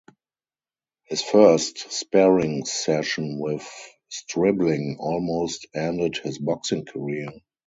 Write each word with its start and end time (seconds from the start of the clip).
His 1.03 1.21
first 1.21 1.91
sparring 1.91 2.65
session 2.65 3.37
with 3.37 3.69
Stribling 4.09 4.97
almost 4.99 5.67
ended 5.75 6.17
his 6.17 6.39
boxing 6.39 6.85
career. 6.85 7.27